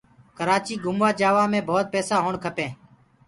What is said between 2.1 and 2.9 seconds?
هوو کپينٚ